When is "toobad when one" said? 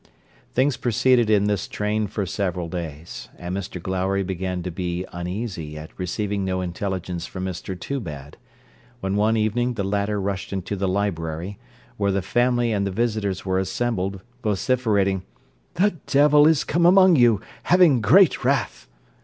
7.79-9.37